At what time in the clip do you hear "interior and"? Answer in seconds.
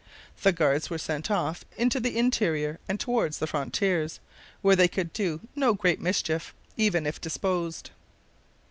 2.17-2.99